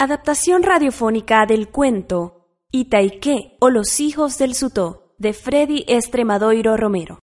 [0.00, 7.18] Adaptación radiofónica del cuento Itaike o Los hijos del Sutó de Freddy Estremadoiro Romero.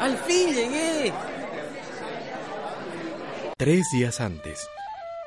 [0.00, 1.12] ¡Al fin llegué!
[3.56, 4.68] Tres días antes,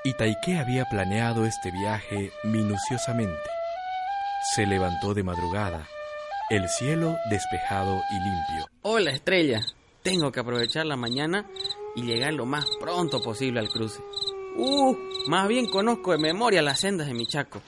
[0.07, 3.49] Itaike había planeado este viaje minuciosamente.
[4.55, 5.85] Se levantó de madrugada,
[6.49, 8.69] el cielo despejado y limpio.
[8.83, 9.65] Hola, estrella.
[10.03, 11.45] Tengo que aprovechar la mañana
[11.93, 14.01] y llegar lo más pronto posible al cruce.
[14.55, 14.95] Uh,
[15.27, 17.61] más bien conozco de memoria las sendas de mi chaco.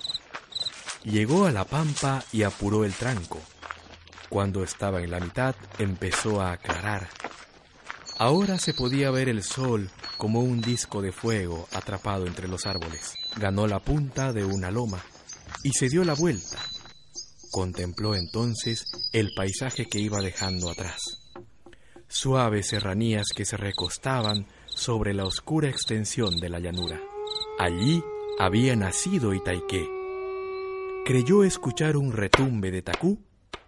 [1.04, 3.42] Llegó a la pampa y apuró el tranco.
[4.30, 7.10] Cuando estaba en la mitad, empezó a aclarar.
[8.20, 13.14] Ahora se podía ver el sol como un disco de fuego atrapado entre los árboles.
[13.38, 15.02] Ganó la punta de una loma
[15.64, 16.58] y se dio la vuelta.
[17.50, 21.00] Contempló entonces el paisaje que iba dejando atrás.
[22.10, 27.00] Suaves serranías que se recostaban sobre la oscura extensión de la llanura.
[27.58, 28.04] Allí
[28.38, 29.88] había nacido Itaike.
[31.06, 33.18] Creyó escuchar un retumbe de tacú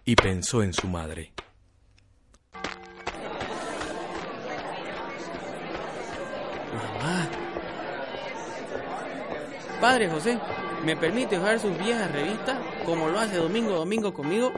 [0.04, 1.32] y pensó en su madre.
[6.72, 7.28] Mamá.
[9.80, 10.38] Padre José,
[10.84, 14.52] ¿me permite usar sus viejas revistas como lo hace domingo a domingo conmigo?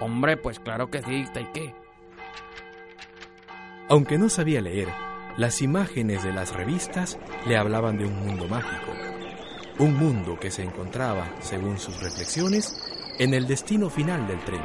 [0.00, 1.74] Hombre, pues claro que sí, ¿y qué?
[3.88, 4.88] Aunque no sabía leer,
[5.36, 8.92] las imágenes de las revistas le hablaban de un mundo mágico.
[9.78, 12.76] Un mundo que se encontraba, según sus reflexiones,
[13.18, 14.62] en el destino final del tren.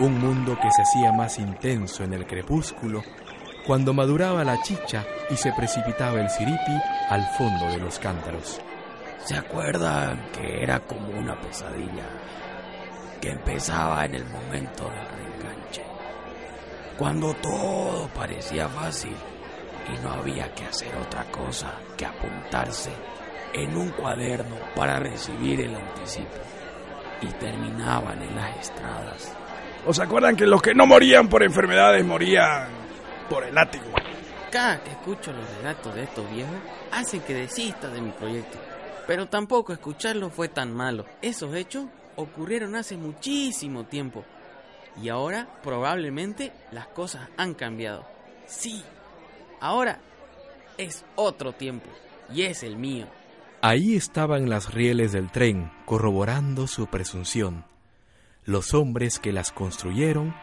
[0.00, 3.02] Un mundo que se hacía más intenso en el crepúsculo
[3.66, 8.60] cuando maduraba la chicha y se precipitaba el siripi al fondo de los cántaros.
[9.24, 12.06] ¿Se acuerdan que era como una pesadilla?
[13.20, 15.82] Que empezaba en el momento del reenganche.
[16.96, 19.16] Cuando todo parecía fácil
[19.92, 22.92] y no había que hacer otra cosa que apuntarse
[23.52, 26.36] en un cuaderno para recibir el anticipo.
[27.20, 29.34] Y terminaban en las estradas.
[29.86, 32.85] ¿O se acuerdan que los que no morían por enfermedades morían
[33.28, 33.84] por el látigo?
[34.50, 36.56] Cada que escucho los relatos de estos viejos,
[36.92, 38.58] hacen que desista de mi proyecto.
[39.06, 41.04] Pero tampoco escucharlo fue tan malo.
[41.22, 44.24] Esos hechos ocurrieron hace muchísimo tiempo.
[45.02, 48.06] Y ahora probablemente las cosas han cambiado.
[48.46, 48.82] Sí,
[49.60, 50.00] ahora
[50.78, 51.88] es otro tiempo.
[52.32, 53.06] Y es el mío.
[53.60, 57.64] Ahí estaban las rieles del tren, corroborando su presunción.
[58.44, 60.34] Los hombres que las construyeron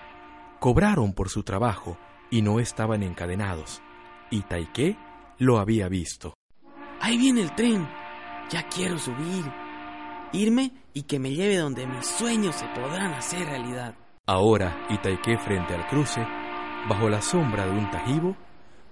[0.59, 1.97] cobraron por su trabajo
[2.33, 3.83] y no estaban encadenados.
[4.31, 4.97] Y Taike
[5.37, 6.33] lo había visto.
[6.99, 7.87] Ahí viene el tren.
[8.49, 9.45] Ya quiero subir.
[10.31, 13.93] Irme y que me lleve donde mis sueños se podrán hacer realidad.
[14.25, 16.25] Ahora, Itaike frente al cruce,
[16.89, 18.35] bajo la sombra de un tajibo,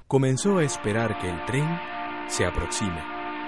[0.07, 1.67] comenzó a esperar que el tren
[2.27, 3.01] se aproxime.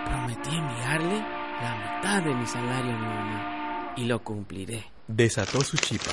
[0.06, 4.86] Prometí enviarle la mitad de mi salario a mi mamá y lo cumpliré.
[5.08, 6.12] Desató su chipa.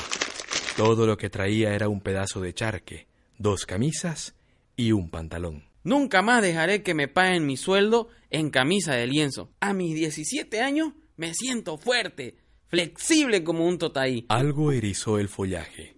[0.76, 3.09] Todo lo que traía era un pedazo de charque,
[3.40, 4.34] dos camisas
[4.76, 5.64] y un pantalón.
[5.82, 9.50] Nunca más dejaré que me paguen mi sueldo en camisa de lienzo.
[9.60, 12.36] A mis 17 años me siento fuerte,
[12.68, 14.26] flexible como un totaí.
[14.28, 15.96] Algo erizó el follaje.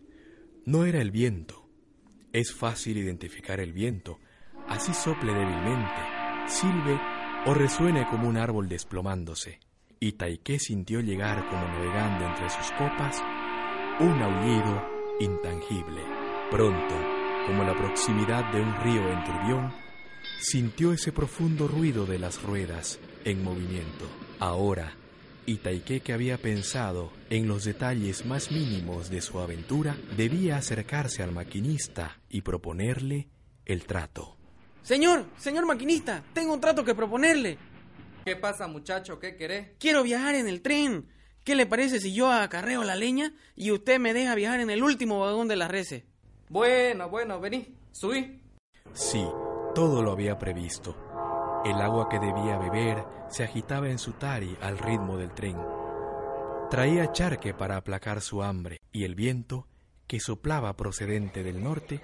[0.64, 1.68] No era el viento.
[2.32, 4.20] Es fácil identificar el viento.
[4.68, 6.00] Así sople débilmente,
[6.46, 6.98] silbe
[7.46, 9.58] o resuene como un árbol desplomándose.
[9.98, 13.20] Y Taike sintió llegar como navegando entre sus copas
[13.98, 14.82] un aullido
[15.20, 16.02] intangible.
[16.50, 19.74] Pronto, como la proximidad de un río en turbión,
[20.40, 24.08] sintió ese profundo ruido de las ruedas en movimiento.
[24.38, 24.94] Ahora,
[25.46, 31.32] Itaike que había pensado en los detalles más mínimos de su aventura, debía acercarse al
[31.32, 33.28] maquinista y proponerle
[33.64, 34.36] el trato.
[34.82, 37.58] Señor, señor maquinista, tengo un trato que proponerle.
[38.24, 39.18] ¿Qué pasa, muchacho?
[39.18, 39.70] ¿Qué querés?
[39.78, 41.08] Quiero viajar en el tren.
[41.44, 44.84] ¿Qué le parece si yo acarreo la leña y usted me deja viajar en el
[44.84, 46.04] último vagón de la reces?
[46.52, 48.38] Bueno, bueno, vení, subí.
[48.92, 49.26] Sí,
[49.74, 50.94] todo lo había previsto.
[51.64, 55.56] El agua que debía beber se agitaba en su tari al ritmo del tren.
[56.68, 59.66] Traía charque para aplacar su hambre y el viento,
[60.06, 62.02] que soplaba procedente del norte,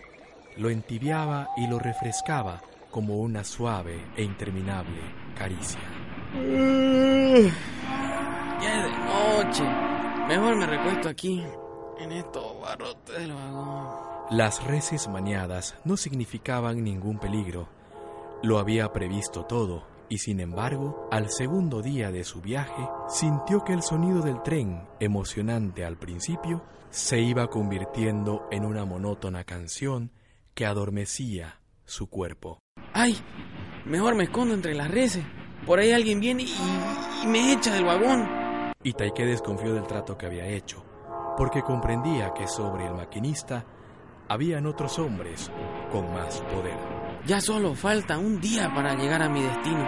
[0.57, 5.03] lo entibiaba y lo refrescaba como una suave e interminable
[5.37, 5.83] caricia.
[8.63, 8.91] Ya es de
[9.45, 9.65] noche.
[10.27, 11.45] Mejor me recuesto aquí,
[11.99, 14.18] en estos barrotes del vagón.
[14.31, 17.67] Las reses maniadas no significaban ningún peligro.
[18.43, 23.73] Lo había previsto todo y sin embargo, al segundo día de su viaje, sintió que
[23.73, 30.13] el sonido del tren, emocionante al principio, se iba convirtiendo en una monótona canción
[30.55, 32.59] que adormecía su cuerpo.
[32.93, 33.17] ¡Ay!
[33.87, 35.25] Mejor me escondo entre las reses.
[35.65, 36.55] Por ahí alguien viene y,
[37.25, 38.29] y me echa del vagón.
[38.83, 40.85] Y Taike desconfió del trato que había hecho,
[41.39, 43.65] porque comprendía que sobre el maquinista
[44.29, 45.51] habían otros hombres
[45.91, 46.79] con más poder.
[47.27, 49.85] Ya solo falta un día para llegar a mi destino.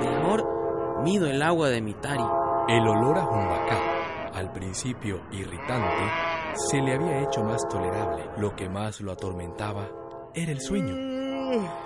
[0.00, 2.24] Mejor mido el agua de mi tari.
[2.68, 6.12] El olor a Jumbacá, al principio irritante,
[6.54, 8.24] se le había hecho más tolerable.
[8.36, 9.88] Lo que más lo atormentaba
[10.34, 10.94] era el sueño.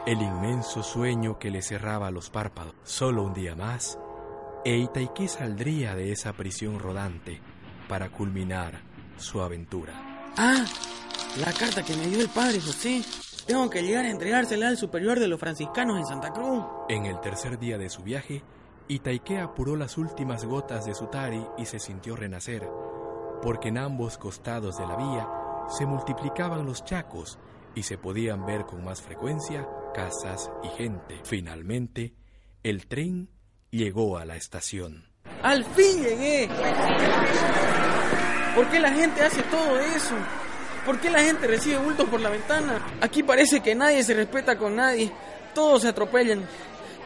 [0.07, 2.75] El inmenso sueño que le cerraba los párpados.
[2.83, 3.99] Solo un día más,
[4.65, 7.41] e Itaiki saldría de esa prisión rodante
[7.89, 8.81] para culminar
[9.17, 10.33] su aventura.
[10.37, 10.65] Ah,
[11.37, 13.03] la carta que me dio el padre José.
[13.47, 16.65] Tengo que llegar a entregársela al superior de los franciscanos en Santa Cruz.
[16.89, 18.43] En el tercer día de su viaje,
[18.89, 22.69] Itaike apuró las últimas gotas de su tari y se sintió renacer,
[23.43, 25.29] porque en ambos costados de la vía
[25.69, 27.39] se multiplicaban los chacos
[27.75, 31.21] y se podían ver con más frecuencia casas y gente.
[31.25, 32.15] Finalmente,
[32.63, 33.31] el tren
[33.71, 35.07] llegó a la estación.
[35.43, 36.49] ¡Al fin llegué!
[38.55, 40.15] ¿Por qué la gente hace todo eso?
[40.85, 42.85] ¿Por qué la gente recibe bultos por la ventana?
[43.01, 45.13] Aquí parece que nadie se respeta con nadie.
[45.55, 46.45] Todos se atropellan.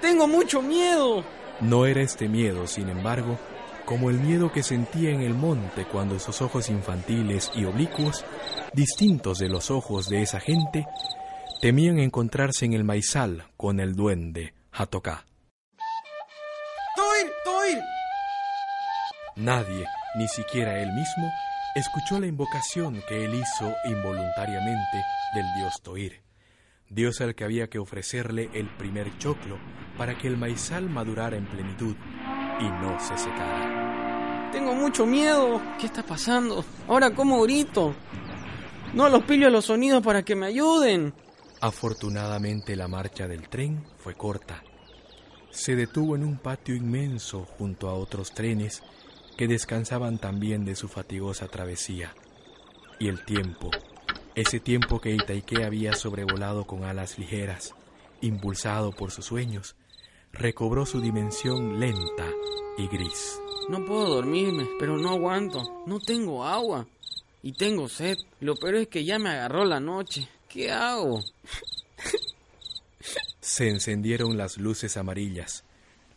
[0.00, 1.24] Tengo mucho miedo.
[1.60, 3.38] No era este miedo, sin embargo,
[3.84, 8.24] como el miedo que sentía en el monte cuando sus ojos infantiles y oblicuos,
[8.72, 10.86] distintos de los ojos de esa gente,
[11.60, 15.24] temían encontrarse en el maizal con el duende Hatoká.
[16.96, 17.32] ¡Toir!
[17.44, 17.78] ¡Toir!
[19.36, 19.86] Nadie,
[20.16, 21.30] ni siquiera él mismo,
[21.76, 26.22] escuchó la invocación que él hizo involuntariamente del dios Toir,
[26.88, 29.58] dios al que había que ofrecerle el primer choclo
[29.98, 31.94] para que el maizal madurara en plenitud
[32.60, 34.50] y no se secara.
[34.52, 35.60] Tengo mucho miedo.
[35.78, 36.64] ¿Qué está pasando?
[36.88, 37.94] Ahora, ¿cómo grito?
[38.94, 41.12] No los pillo los sonidos para que me ayuden.
[41.60, 44.62] Afortunadamente la marcha del tren fue corta.
[45.50, 48.82] Se detuvo en un patio inmenso junto a otros trenes
[49.36, 52.14] que descansaban también de su fatigosa travesía.
[52.98, 53.70] Y el tiempo,
[54.34, 57.74] ese tiempo que Itaike había sobrevolado con alas ligeras,
[58.20, 59.76] impulsado por sus sueños,
[60.32, 62.30] recobró su dimensión lenta
[62.78, 63.40] y gris.
[63.68, 65.82] No puedo dormirme, pero no aguanto.
[65.86, 66.86] No tengo agua.
[67.42, 68.16] Y tengo sed.
[68.40, 70.28] Lo peor es que ya me agarró la noche.
[70.48, 71.22] ¿Qué hago?
[73.40, 75.64] Se encendieron las luces amarillas,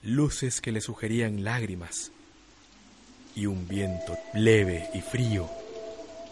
[0.01, 2.11] luces que le sugerían lágrimas,
[3.35, 5.49] y un viento leve y frío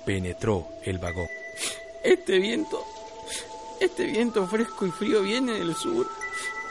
[0.05, 1.27] penetró el vagón.
[2.03, 2.83] Este viento,
[3.79, 6.07] este viento fresco y frío viene del sur.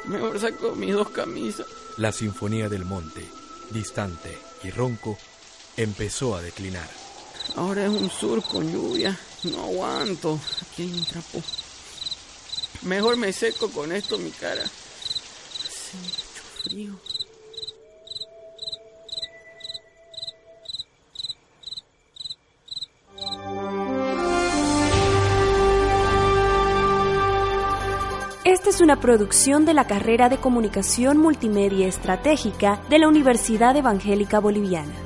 [0.07, 1.67] Mejor saco mis dos camisas.
[1.99, 3.23] La sinfonía del monte,
[3.71, 5.19] distante y ronco,
[5.77, 6.89] empezó a declinar.
[7.55, 9.19] Ahora es un sur con lluvia.
[9.45, 10.41] No aguanto.
[10.63, 11.43] Aquí hay un trapo.
[12.83, 14.63] Mejor me seco con esto mi cara.
[14.63, 17.16] Hace mucho frío.
[28.77, 35.06] Es una producción de la carrera de Comunicación Multimedia Estratégica de la Universidad Evangélica Boliviana.